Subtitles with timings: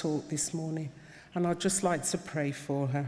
[0.00, 0.90] talk this morning,
[1.34, 3.06] and I'd just like to pray for her.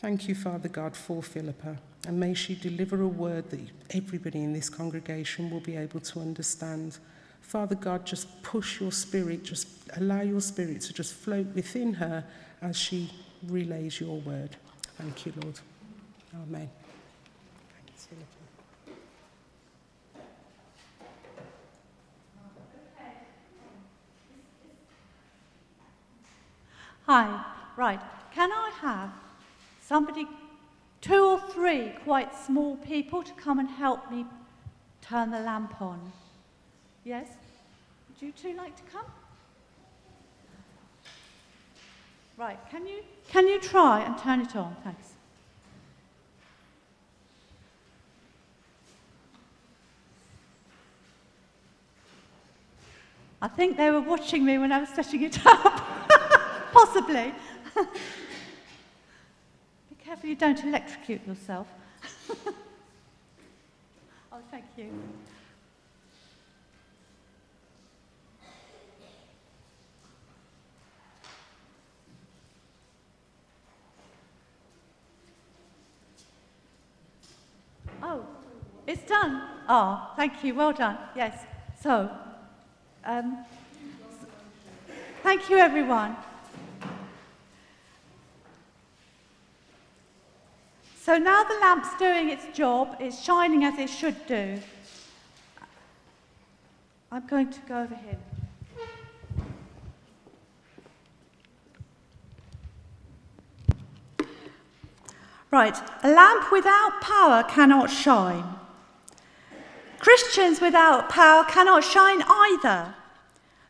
[0.00, 3.60] Thank you, Father God, for Philippa, and may she deliver a word that
[3.90, 6.98] everybody in this congregation will be able to understand.
[7.40, 9.66] Father God, just push your spirit, just
[9.96, 12.24] allow your spirit to just float within her
[12.62, 13.10] as she
[13.46, 14.56] relays your word.
[14.96, 15.58] Thank you, Lord.
[16.34, 16.70] Amen.
[27.08, 27.42] Hi,
[27.78, 28.00] right.
[28.34, 29.10] Can I have
[29.80, 30.28] somebody,
[31.00, 34.26] two or three quite small people, to come and help me
[35.00, 36.12] turn the lamp on?
[37.04, 37.28] Yes?
[38.10, 39.06] Would you two like to come?
[42.36, 42.98] Right, can you,
[43.30, 44.76] can you try and turn it on?
[44.84, 45.14] Thanks.
[53.40, 55.97] I think they were watching me when I was setting it up.
[56.72, 57.34] Possibly.
[59.88, 61.66] Be careful you don't electrocute yourself.
[64.32, 64.90] oh, thank you.
[78.02, 78.24] Oh,
[78.86, 79.42] it's done.
[79.68, 80.54] Oh, thank you.
[80.54, 80.98] Well done.
[81.16, 81.44] Yes.
[81.82, 82.10] So,
[83.04, 83.44] um,
[85.22, 86.16] thank you, everyone.
[91.08, 94.60] So now the lamp's doing its job, it's shining as it should do.
[97.10, 98.18] I'm going to go over here.
[105.50, 108.44] Right, a lamp without power cannot shine.
[110.00, 112.94] Christians without power cannot shine either.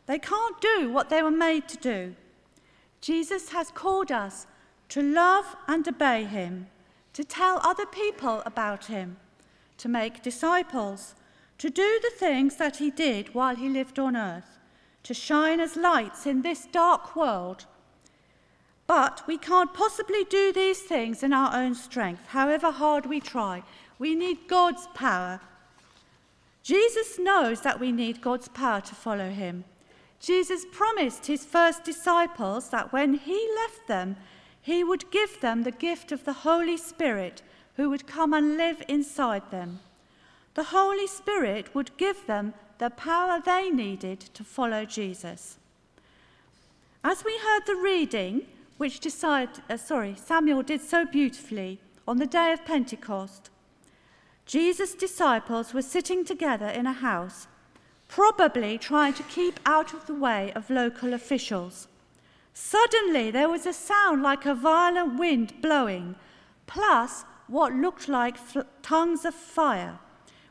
[0.07, 2.15] They can't do what they were made to do.
[2.99, 4.45] Jesus has called us
[4.89, 6.67] to love and obey him
[7.13, 9.17] to tell other people about him,
[9.77, 11.15] to make disciples,
[11.57, 14.57] to do the things that he did while he lived on earth,
[15.03, 17.65] to shine as lights in this dark world.
[18.87, 23.63] But we can't possibly do these things in our own strength, however hard we try.
[23.99, 25.41] We need God's power.
[26.63, 29.63] Jesus knows that we need God's power to follow him.
[30.19, 34.17] Jesus promised his first disciples that when he left them,
[34.61, 37.41] he would give them the gift of the Holy Spirit
[37.75, 39.79] who would come and live inside them.
[40.55, 45.57] The Holy Spirit would give them the power they needed to follow Jesus.
[47.03, 48.41] As we heard the reading,
[48.77, 53.49] which decided, uh, sorry, Samuel did so beautifully on the day of Pentecost,
[54.45, 57.47] Jesus' disciples were sitting together in a house,
[58.07, 61.87] probably trying to keep out of the way of local officials.
[62.61, 66.15] Suddenly there was a sound like a violent wind blowing,
[66.67, 69.97] plus what looked like fl- tongues of fire,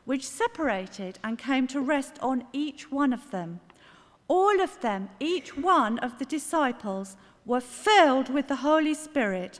[0.05, 3.59] which separated and came to rest on each one of them.
[4.27, 7.15] All of them, each one of the disciples,
[7.45, 9.59] were filled with the Holy Spirit,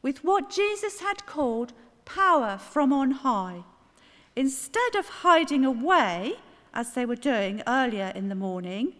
[0.00, 1.74] with what Jesus had called
[2.06, 3.64] power from on high.
[4.34, 6.36] Instead of hiding away,
[6.72, 8.94] as they were doing earlier in the morning,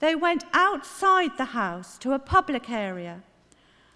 [0.00, 3.22] they went outside the house to a public area.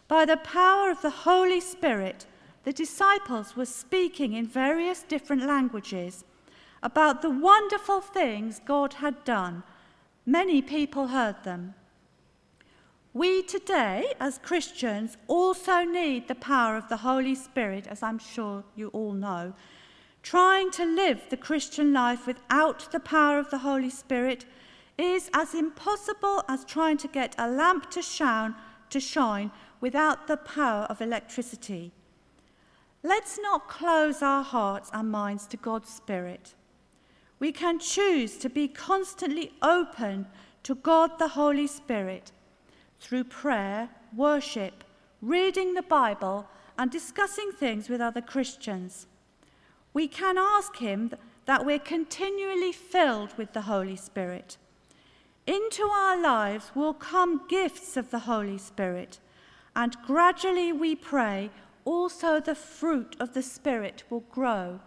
[0.09, 2.27] By the power of the Holy Spirit,
[2.65, 6.25] the disciples were speaking in various different languages
[6.83, 9.63] about the wonderful things God had done.
[10.27, 11.75] Many people heard them.
[13.15, 18.65] We today, as Christians, also need the power of the Holy Spirit, as I'm sure
[18.75, 19.53] you all know.
[20.23, 24.47] Trying to live the Christian life without the power of the Holy Spirit
[24.98, 28.54] is as impossible as trying to get a lamp to shine,
[28.91, 31.92] to shine without the power of electricity.
[33.03, 36.54] Let's not close our hearts and minds to God's Spirit.
[37.41, 40.26] We can choose to be constantly open
[40.62, 42.30] to God the Holy Spirit
[43.00, 44.84] through prayer, worship,
[45.21, 46.47] reading the Bible,
[46.78, 49.09] and discussing things with other Christians.
[49.92, 51.10] We can ask Him
[51.47, 54.56] that we're continually filled with the Holy Spirit.
[55.47, 59.18] Into our lives will come gifts of the Holy Spirit,
[59.74, 61.50] and gradually we pray
[61.84, 64.80] also the fruit of the Spirit will grow.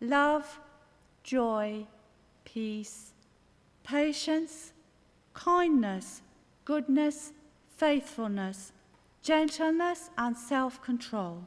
[0.00, 0.60] Love,
[1.22, 1.86] joy,
[2.44, 3.12] peace,
[3.84, 4.72] patience,
[5.34, 6.22] kindness,
[6.64, 7.32] goodness,
[7.76, 8.72] faithfulness,
[9.22, 11.44] gentleness, and self control.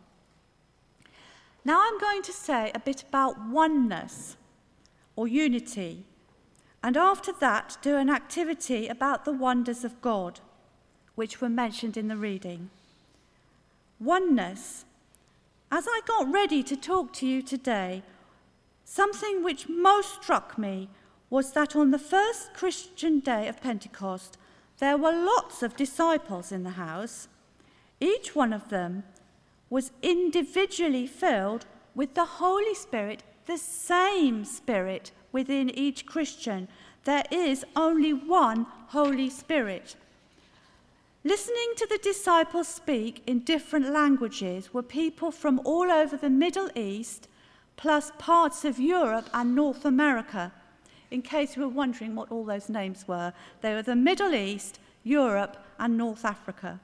[1.65, 4.37] Now I'm going to say a bit about oneness
[5.15, 6.05] or unity
[6.83, 10.39] and after that, do an activity about the wonders of God,
[11.15, 12.69] which were mentioned in the reading.
[13.99, 14.85] Oneness.
[15.71, 18.01] As I got ready to talk to you today,
[18.83, 20.89] something which most struck me
[21.29, 24.37] was that on the first Christian day of Pentecost,
[24.79, 27.27] there were lots of disciples in the house.
[27.99, 29.03] Each one of them
[29.69, 36.67] was individually filled with the Holy Spirit, the same Spirit within each Christian.
[37.03, 39.95] There is only one Holy Spirit.
[41.23, 46.69] Listening to the disciples speak in different languages were people from all over the Middle
[46.75, 47.27] East,
[47.77, 50.51] plus parts of Europe and North America.
[51.11, 54.79] In case you were wondering what all those names were, they were the Middle East,
[55.03, 56.79] Europe, and North Africa.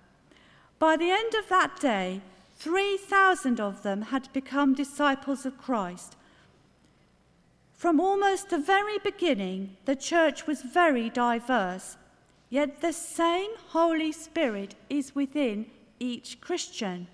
[0.80, 2.22] By the end of that day,
[2.58, 6.17] 3,000 of them had become disciples of Christ.
[7.78, 11.96] From almost the very beginning, the church was very diverse,
[12.50, 15.68] yet the same Holy Spirit is within
[16.00, 17.08] each Christian.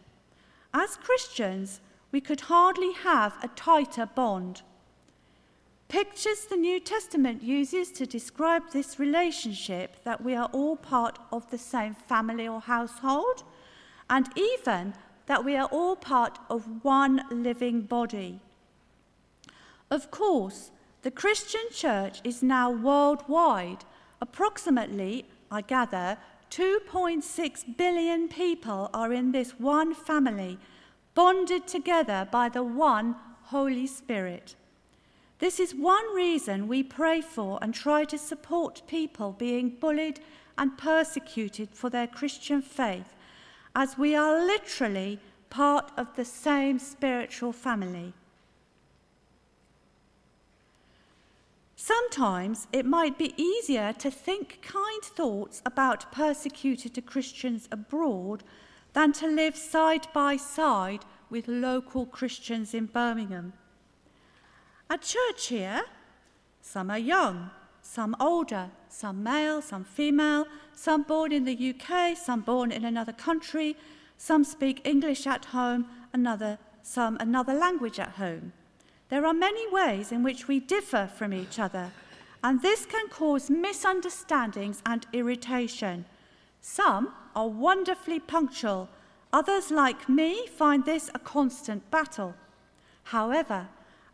[0.74, 1.82] As Christians,
[2.14, 4.62] we could hardly have a tighter bond.
[5.90, 11.52] Pictures the New Testament uses to describe this relationship that we are all part of
[11.52, 13.44] the same family or household,
[14.10, 14.94] and even
[15.26, 18.40] that we are all part of one living body.
[19.94, 20.72] Of course,
[21.04, 23.86] the Christian church is now worldwide.
[24.22, 26.18] Approximately, I gather,
[26.50, 30.58] 2.6 billion people are in this one family,
[31.14, 34.56] bonded together by the one Holy Spirit.
[35.38, 40.22] This is one reason we pray for and try to support people being bullied
[40.58, 43.14] and persecuted for their Christian faith,
[43.76, 45.20] as we are literally
[45.52, 48.16] part of the same spiritual family.
[51.86, 58.42] Sometimes it might be easier to think kind thoughts about persecuted Christians abroad
[58.94, 63.52] than to live side by side with local Christians in Birmingham.
[64.90, 65.82] At church here,
[66.62, 67.50] some are young,
[67.82, 73.12] some older, some male, some female, some born in the UK, some born in another
[73.12, 73.76] country,
[74.18, 78.54] some speak English at home, another, some another language at home.
[79.14, 81.92] There are many ways in which we differ from each other,
[82.44, 86.06] and this can cause misunderstandings and irritation.
[86.62, 88.90] Some are wonderfully punctual,
[89.32, 92.34] others, like me, find this a constant battle.
[93.04, 93.68] However,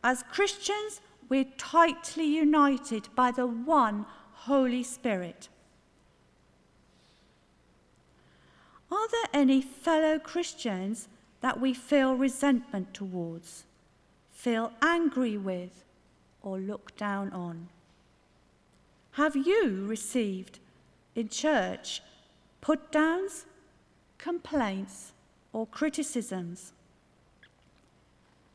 [0.04, 1.00] as Christians,
[1.30, 5.48] we're tightly united by the one Holy Spirit.
[8.92, 11.08] Are there any fellow Christians
[11.40, 13.64] that we feel resentment towards?
[14.40, 15.84] Feel angry with,
[16.42, 17.68] or look down on?
[19.12, 20.60] Have you received
[21.14, 22.02] in church
[22.62, 23.46] put downs,
[24.18, 25.12] complaints,
[25.52, 26.72] or criticisms?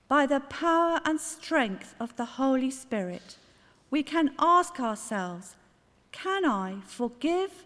[0.08, 3.36] By the power and strength of the Holy Spirit,
[3.90, 5.54] we can ask ourselves
[6.12, 7.64] can I forgive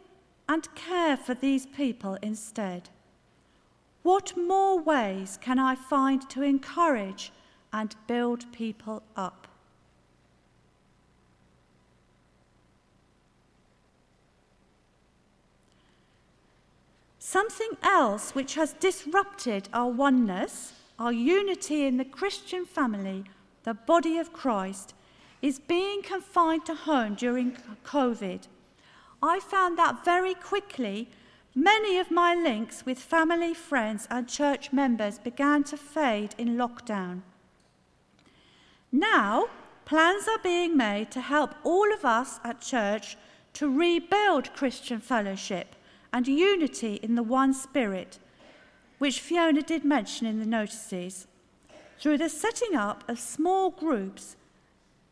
[0.49, 2.89] and care for these people instead?
[4.03, 7.31] What more ways can I find to encourage
[7.73, 9.49] and build people up.
[17.19, 23.25] Something else which has disrupted our oneness, our unity in the Christian family,
[23.65, 24.95] the body of Christ,
[25.43, 28.49] is being confined to home during COVID.
[29.23, 31.11] I found that very quickly
[31.55, 37.21] many of my links with family, friends, and church members began to fade in lockdown.
[38.91, 39.49] Now,
[39.85, 43.17] plans are being made to help all of us at church
[43.55, 45.75] to rebuild Christian fellowship
[46.13, 48.19] and unity in the one spirit,
[48.99, 51.27] which Fiona did mention in the notices,
[51.99, 54.37] through the setting up of small groups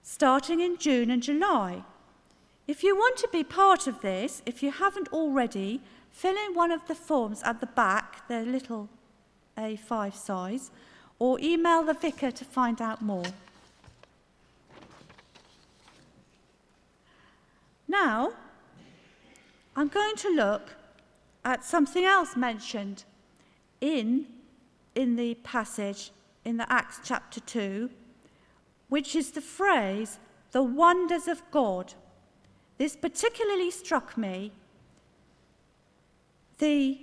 [0.02, 1.82] starting in June and July.
[2.66, 5.80] If you want to be part of this, if you haven't already,
[6.10, 8.88] fill in one of the forms at the back, they're little
[9.58, 10.70] A5 size,
[11.18, 13.24] or email the vicar to find out more.
[17.88, 18.32] Now,
[19.74, 20.74] I'm going to look
[21.44, 23.04] at something else mentioned
[23.80, 24.26] in,
[24.94, 26.10] in the passage
[26.44, 27.90] in the Acts chapter 2,
[28.88, 30.18] which is the phrase,
[30.52, 31.94] the wonders of God.
[32.78, 34.52] This particularly struck me.
[36.58, 37.00] The,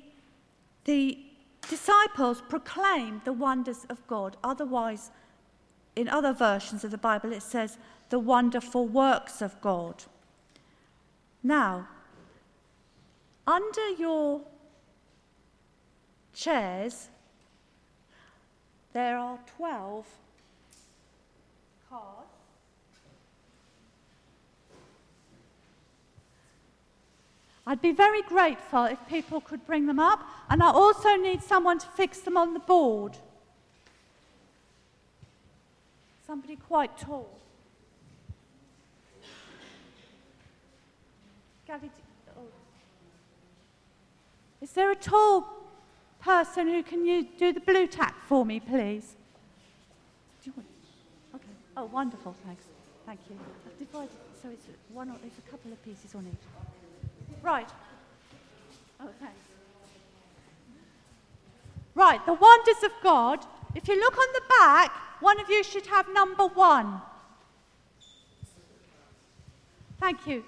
[0.85, 1.19] the
[1.69, 4.37] disciples proclaimed the wonders of God.
[4.43, 5.11] Otherwise,
[5.95, 7.77] in other versions of the Bible, it says
[8.09, 10.03] the wonderful works of God.
[11.43, 11.87] Now,
[13.45, 14.41] under your
[16.33, 17.09] chairs,
[18.93, 20.05] there are 12
[21.89, 22.27] cards.
[27.67, 31.79] I'd be very grateful if people could bring them up, and I also need someone
[31.79, 33.17] to fix them on the board.
[36.25, 37.42] Somebody quite tall.
[41.73, 41.79] Oh.
[44.61, 45.47] Is there a tall
[46.21, 49.15] person who can use, do the Blu Tack for me, please?
[50.43, 50.67] Do you want?
[51.35, 51.53] Okay.
[51.75, 52.35] Oh, wonderful.
[52.45, 52.63] Thanks.
[53.05, 53.37] Thank you.
[53.65, 54.11] I've divided
[54.41, 55.09] so it's one.
[55.09, 57.37] Or, it's a couple of pieces on each.
[57.41, 57.69] Right.
[58.99, 59.39] Oh, thanks.
[61.95, 62.23] Right.
[62.25, 63.45] The wonders of God.
[63.73, 67.01] If you look on the back, one of you should have number one.
[69.99, 70.43] Thank you.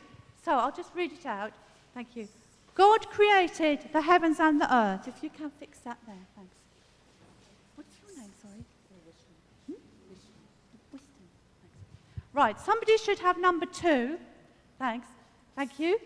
[0.45, 1.53] So I'll just read it out.
[1.95, 2.27] Thank you.
[2.75, 5.07] God created the heavens and the earth.
[5.07, 6.53] If you can fix that there, thanks.
[7.75, 8.63] What's your name, sorry?
[9.65, 9.81] Hmm?
[10.91, 11.05] Thanks.
[12.31, 14.19] Right, somebody should have number two.
[14.77, 15.07] Thanks.
[15.55, 15.99] Thank you.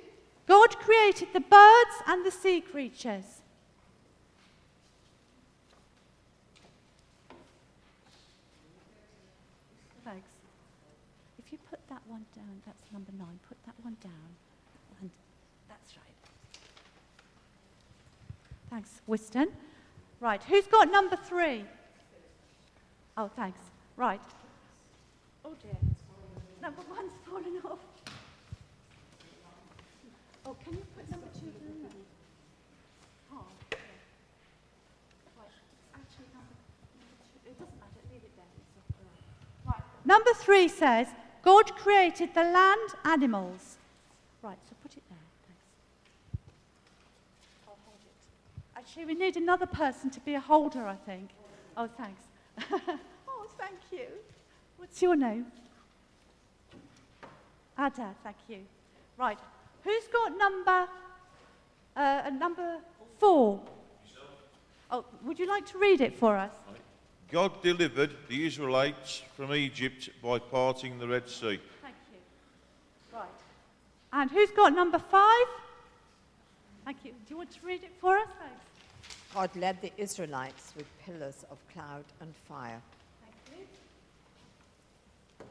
[0.48, 3.42] God created the birds and the sea creatures.
[10.06, 10.30] Thanks.
[11.44, 13.40] If you put that one down, that's number nine.
[13.48, 14.30] Put that one down.
[15.00, 15.10] And
[15.70, 16.62] that's right.
[18.70, 19.50] Thanks, Whiston.
[20.20, 21.64] Right, who's got number three?
[23.16, 23.60] Oh, thanks.
[23.96, 24.22] Right.
[25.46, 25.78] Oh dear.
[26.62, 27.80] Number one's fallen off.
[30.46, 31.70] Oh, can you put number two down?
[40.06, 41.08] Number three says,
[41.42, 43.78] God created the land animals.
[44.42, 45.18] Right, so put it there,
[45.48, 45.64] thanks.
[47.68, 48.78] I'll hold it.
[48.78, 51.30] Actually, we need another person to be a holder, I think.
[51.78, 52.24] Oh, thanks.
[53.28, 54.08] oh, thank you.
[54.78, 55.48] What's your name?
[57.78, 58.60] Ada, thank you.
[59.18, 59.40] Right,
[59.84, 60.88] who's got number,
[61.96, 62.78] uh, number
[63.18, 63.62] four?
[64.92, 66.52] Oh, would you like to read it for us?
[67.32, 71.60] God delivered the Israelites from Egypt by parting the Red Sea.
[71.82, 72.20] Thank you.
[73.14, 73.28] Right.
[74.12, 75.46] And who's got number five?
[76.86, 77.12] Thank you.
[77.12, 78.28] Do you want to read it for us?
[78.40, 78.66] Thanks.
[79.34, 82.82] God led the Israelites with pillars of cloud and fire.
[83.22, 85.46] Thank you.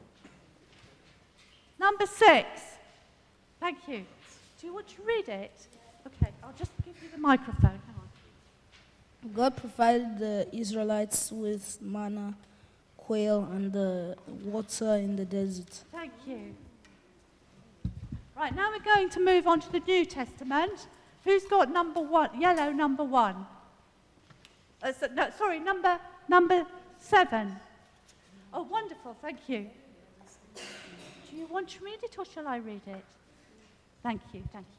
[1.79, 2.61] Number six.
[3.61, 4.05] Thank you.
[4.59, 5.67] Do you want to read it?
[6.05, 7.79] Okay, I'll just give you the microphone.
[9.35, 12.35] God provided the Israelites with manna,
[12.97, 15.83] quail, and the water in the desert.
[15.91, 16.55] Thank you.
[18.37, 20.87] Right, now we're going to move on to the New Testament.
[21.25, 22.39] Who's got number one?
[22.39, 23.45] Yellow number one.
[24.81, 25.99] Uh, so- no, sorry, number
[26.29, 26.65] number
[26.97, 27.57] seven.
[28.53, 29.17] Oh, wonderful.
[29.21, 29.69] Thank you.
[31.29, 33.03] Do you want to read it or shall I read it?
[34.01, 34.41] Thank you.
[34.53, 34.65] Thank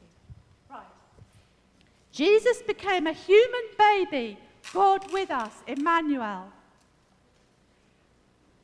[2.11, 4.37] Jesus became a human baby,
[4.73, 6.51] God with us, Emmanuel.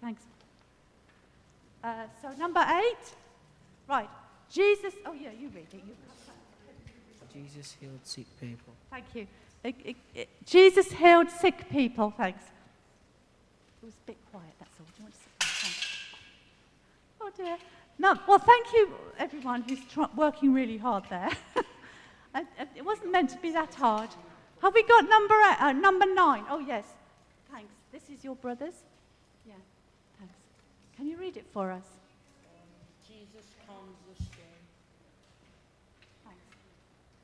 [0.01, 0.21] Thanks.
[1.83, 3.13] Uh, so number eight.
[3.87, 4.09] Right.
[4.51, 4.93] Jesus.
[5.05, 5.81] Oh yeah, you read it.
[5.85, 5.95] You.
[7.33, 8.73] Jesus healed sick people.
[8.89, 9.27] Thank you.
[9.63, 12.11] It- it- it- Jesus healed sick people.
[12.17, 12.43] Thanks.
[13.81, 14.53] It was a bit quiet.
[14.59, 14.85] That's all.
[14.85, 15.49] Do you want to sit down?
[15.49, 15.87] Thanks.
[17.21, 17.57] Oh dear.
[17.99, 18.19] No.
[18.27, 21.29] Well, thank you, everyone who's tr- working really hard there.
[22.37, 24.09] Uh, uh, it wasn't meant to be that hard.
[24.61, 26.43] Have we got number eight, uh, number nine?
[26.51, 26.85] Oh yes.
[27.51, 27.73] Thanks.
[27.91, 28.75] This is your brother's.
[29.47, 29.53] Yeah.
[30.19, 30.35] Thanks.
[30.95, 31.85] Can you read it for us?
[33.07, 34.61] Jesus calms the storm.
[36.25, 36.41] Thanks.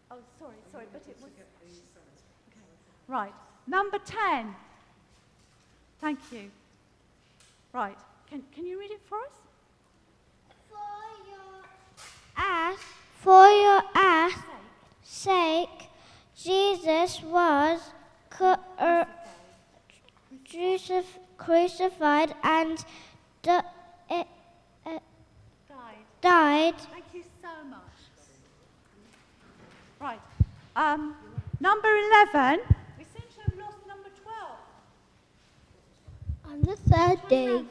[0.09, 1.29] Oh, sorry, sorry, but it was.
[2.49, 2.61] Okay.
[3.07, 3.33] Right.
[3.67, 4.55] Number 10.
[6.01, 6.49] Thank you.
[7.71, 7.97] Right.
[8.31, 9.35] Can, can you read it for us?
[10.69, 11.63] For your
[12.35, 12.77] ass,
[13.21, 14.33] for your ass
[15.03, 15.89] sake,
[16.35, 17.79] Jesus was
[18.29, 19.05] cu- er,
[20.49, 22.83] crucif- crucified and
[23.41, 23.61] di-
[24.09, 24.23] eh,
[24.85, 24.99] eh,
[25.69, 26.05] Died.
[26.21, 26.75] died.
[26.91, 27.79] Thank you so much.
[29.99, 30.19] Right.
[30.75, 31.15] Um,
[31.59, 31.87] number
[32.33, 32.59] 11.
[32.97, 34.57] We seem to have lost number 12.
[36.51, 37.63] On the third day,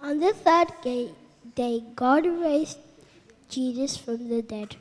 [0.00, 1.14] on the third ga-
[1.54, 2.78] day, God raised
[3.48, 4.76] Jesus from the dead.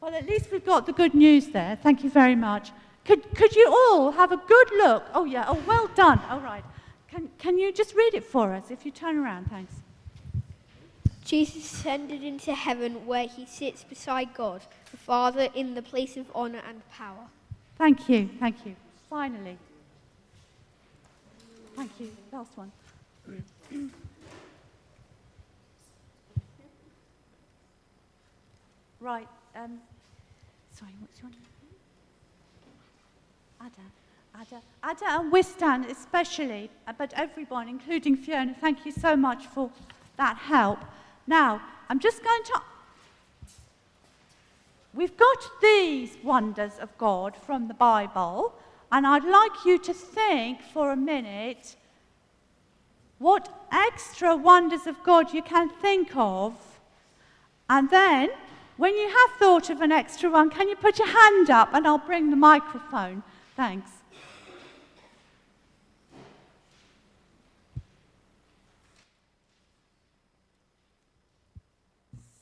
[0.00, 1.78] Well, at least we've got the good news there.
[1.82, 2.70] Thank you very much.
[3.04, 5.04] Could, could you all have a good look?
[5.14, 5.44] Oh, yeah.
[5.46, 6.20] Oh, well done.
[6.30, 6.64] All right.
[7.08, 9.50] Can, can you just read it for us if you turn around?
[9.50, 9.72] Thanks.
[11.24, 16.26] Jesus ascended into heaven where he sits beside God, the Father, in the place of
[16.34, 17.26] honor and power.
[17.76, 18.74] Thank you, thank you.
[19.08, 19.58] Finally.
[21.76, 22.10] Thank you.
[22.32, 22.72] Last one.
[29.00, 29.28] right.
[29.54, 29.80] Um,
[30.80, 31.40] sorry, what's your name?
[33.60, 33.86] Ada.
[34.40, 34.62] Ada.
[34.82, 39.70] Ada and Wistan especially, uh, but everyone, including Fiona, thank you so much for
[40.16, 40.78] that help.
[41.26, 42.62] Now, I'm just going to.
[44.94, 48.54] We've got these wonders of God from the Bible,
[48.90, 51.76] and I'd like you to think for a minute
[53.18, 56.54] what extra wonders of God you can think of.
[57.68, 58.30] And then,
[58.80, 61.86] when you have thought of an extra one, can you put your hand up and
[61.86, 63.22] I'll bring the microphone?
[63.54, 63.90] Thanks.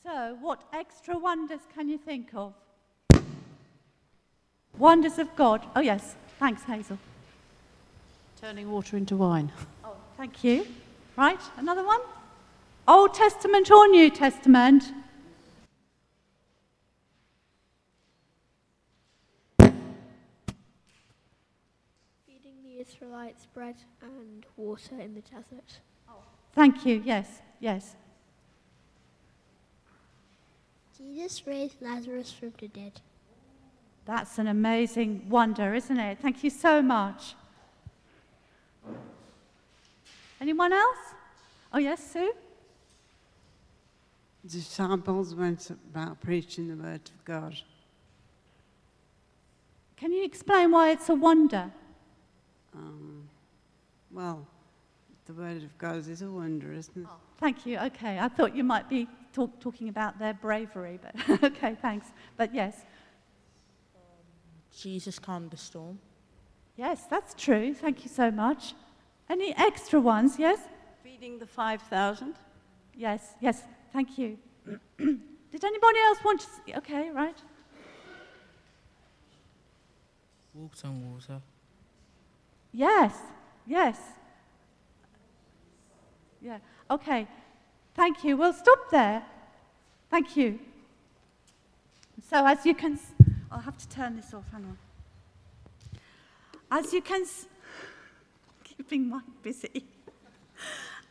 [0.01, 2.53] So, what extra wonders can you think of?
[4.77, 5.65] Wonders of God.
[5.75, 6.15] Oh, yes.
[6.39, 6.97] Thanks, Hazel.
[8.39, 9.51] Turning water into wine.
[9.83, 10.65] Oh, thank you.
[11.17, 11.99] Right, another one?
[12.87, 14.93] Old Testament or New Testament?
[23.01, 25.79] Israelites bread and water in the desert.
[26.53, 27.01] Thank you.
[27.05, 27.95] Yes, yes.
[30.97, 32.99] Jesus raised Lazarus from the dead.
[34.03, 36.17] That's an amazing wonder, isn't it?
[36.21, 37.35] Thank you so much.
[40.41, 40.97] Anyone else?
[41.71, 42.33] Oh, yes, Sue?
[44.43, 47.55] The disciples went about preaching the word of God.
[49.95, 51.71] Can you explain why it's a wonder?
[52.79, 53.29] Um,
[54.11, 54.47] well,
[55.25, 57.07] the word of God is a wonder, isn't it?
[57.37, 57.77] Thank you.
[57.79, 62.07] Okay, I thought you might be talk, talking about their bravery, but okay, thanks.
[62.37, 62.85] But yes,
[64.75, 65.99] Jesus calmed the storm.
[66.77, 67.73] yes, that's true.
[67.73, 68.73] Thank you so much.
[69.29, 70.39] Any extra ones?
[70.39, 70.59] Yes?
[71.03, 72.35] Feeding the 5,000.
[72.95, 73.63] Yes, yes,
[73.93, 74.37] thank you.
[74.97, 76.75] Did anybody else want to see?
[76.77, 77.37] Okay, right.
[80.53, 81.41] Walked on water.
[82.73, 83.13] Yes,
[83.65, 83.97] yes.
[86.41, 87.27] Yeah, okay.
[87.95, 88.37] Thank you.
[88.37, 89.23] We'll stop there.
[90.09, 90.59] Thank you.
[92.29, 92.99] So, as you can,
[93.51, 94.45] I'll have to turn this off.
[94.51, 94.77] Hang on.
[96.71, 97.25] As you can,
[98.63, 99.83] keeping Mike busy.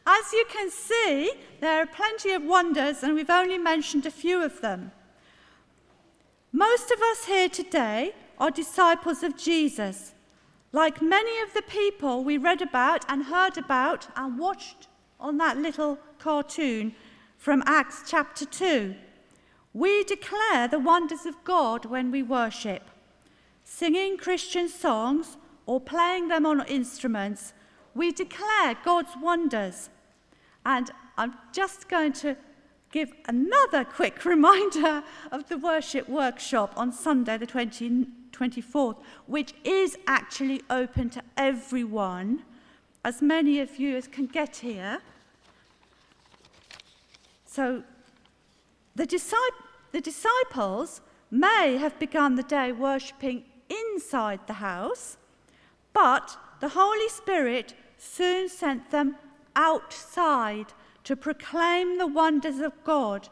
[0.07, 4.43] As you can see, there are plenty of wonders, and we've only mentioned a few
[4.43, 4.93] of them.
[6.53, 10.15] Most of us here today are disciples of Jesus.
[10.73, 15.57] Like many of the people we read about and heard about and watched on that
[15.57, 16.95] little cartoon
[17.39, 18.95] from Acts chapter 2,
[19.73, 22.83] we declare the wonders of God when we worship.
[23.65, 27.55] Singing Christian songs or playing them on instruments,
[27.95, 29.89] we declare God's wonders.
[30.67, 32.37] And I'm just going to
[32.93, 35.03] give another quick reminder
[35.33, 42.43] of the worship workshop on Sunday, the 20, 24th, which is actually open to everyone,
[43.05, 45.01] as many of you as can get here.
[47.47, 47.83] So
[48.95, 49.35] the, disci-
[49.93, 55.17] the disciples may have begun the day worshipping inside the house,
[55.93, 59.17] but the Holy Spirit soon sent them
[59.57, 60.73] outside
[61.05, 63.29] to proclaim the wonders of God.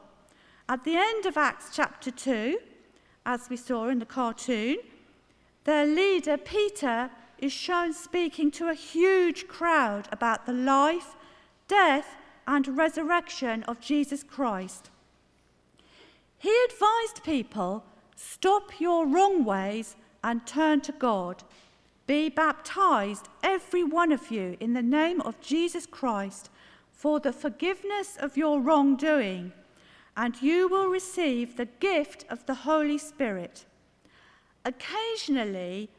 [0.68, 2.58] At the end of Acts chapter 2,
[3.26, 4.78] as we saw in the cartoon,
[5.64, 11.14] their leader, Peter, is shown speaking to a huge crowd about the life,
[11.68, 14.88] death, and resurrection of Jesus Christ.
[16.38, 17.84] He advised people
[18.14, 21.42] stop your wrong ways and turn to God.
[22.06, 26.48] Be baptized, every one of you, in the name of Jesus Christ
[26.96, 29.52] for the forgiveness of your wrongdoing,
[30.16, 33.66] and you will receive the gift of the Holy Spirit.
[34.64, 35.90] Occasionally,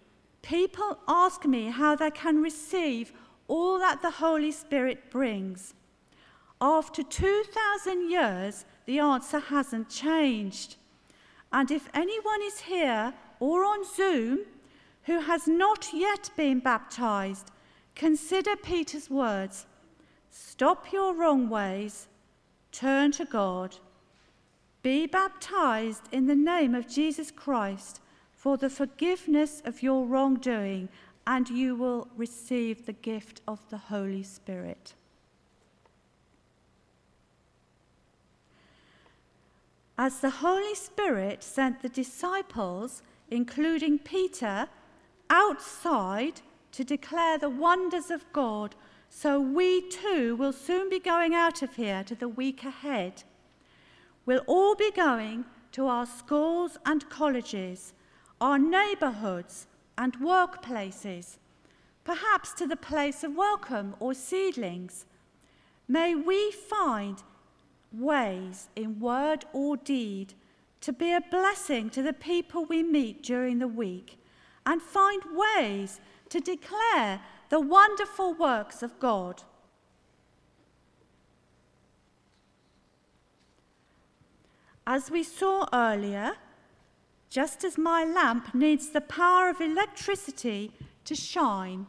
[0.42, 3.14] people ask me how they can receive
[3.48, 5.74] all that the Holy Spirit brings.
[6.60, 10.76] After 2,000 years, the answer hasn't changed.
[11.54, 14.40] And if anyone is here or on Zoom
[15.04, 17.52] who has not yet been baptized,
[17.96, 19.66] consider Peter's words
[20.30, 22.08] Stop your wrong ways,
[22.72, 23.78] turn to God,
[24.88, 28.00] be baptized in the name of Jesus Christ
[28.32, 30.88] for the forgiveness of your wrongdoing,
[31.26, 34.94] and you will receive the gift of the Holy Spirit.
[39.98, 44.70] As the Holy Spirit sent the disciples, including Peter,
[45.30, 46.40] outside
[46.72, 48.74] to declare the wonders of God,
[49.10, 53.26] so we too will soon be going out of here to the week ahead.
[54.28, 57.94] We'll all be going to our schools and colleges,
[58.42, 61.38] our neighbourhoods and workplaces,
[62.04, 65.06] perhaps to the place of welcome or seedlings.
[65.88, 67.24] May we find
[67.94, 70.34] ways in word or deed
[70.82, 74.20] to be a blessing to the people we meet during the week
[74.66, 79.44] and find ways to declare the wonderful works of God.
[84.90, 86.38] As we saw earlier,
[87.30, 90.72] just as my lamp needs the power of electricity
[91.04, 91.86] to shine,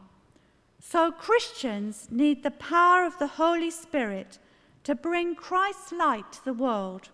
[0.81, 4.37] so Christians need the power of the Holy Spirit
[4.83, 7.07] to bring Christ's light to the world.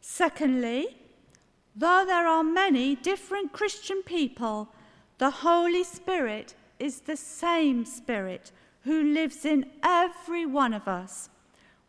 [0.00, 0.96] Secondly,
[1.76, 4.70] though there are many different Christian people,
[5.18, 8.50] the Holy Spirit is the same Spirit
[8.84, 11.28] who lives in every one of us.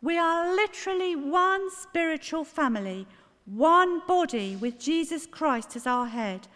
[0.06, 3.08] We are literally one spiritual family,
[3.44, 6.46] one body with Jesus Christ as our head.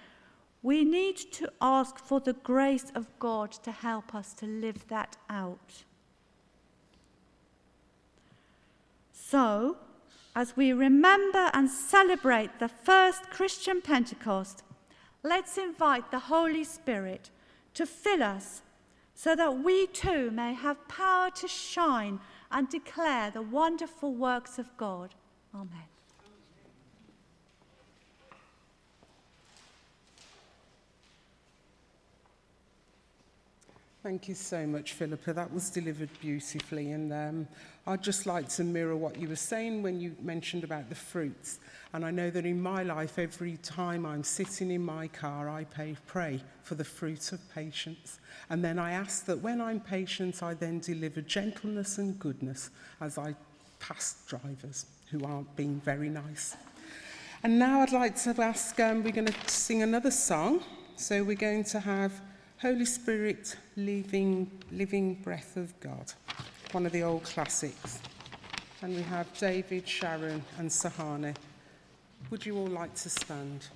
[0.63, 5.17] We need to ask for the grace of God to help us to live that
[5.29, 5.83] out.
[9.13, 9.79] So,
[10.37, 14.63] as we remember and celebrate the first Christian Pentecost,
[15.25, 17.31] let's invite the Holy Spirit
[17.75, 18.63] to fill us
[19.17, 24.77] so that we too may have power to shine and declare the wonderful works of
[24.77, 25.15] God.
[25.55, 25.90] Amen.
[34.03, 35.35] Thank you so much, Philippa.
[35.35, 36.93] That was delivered beautifully.
[36.93, 37.49] And um,
[37.87, 41.59] I'd just like to mirror what you were saying when you mentioned about the fruits.
[41.93, 45.65] And I know that in my life, every time I'm sitting in my car, I
[45.65, 48.21] pay, pray for the fruit of patience.
[48.49, 52.71] And then I ask that when I'm patient, I then deliver gentleness and goodness
[53.03, 53.35] as I
[53.81, 56.57] pass drivers who aren't being very nice.
[57.43, 60.63] And now I'd like to ask, um, we're going to sing another song.
[60.97, 62.19] So we're going to have
[62.61, 66.13] Holy Spirit, living, living breath of God,
[66.73, 68.01] one of the old classics.
[68.83, 71.35] And we have David, Sharon, and Sahane.
[72.29, 73.67] Would you all like to stand?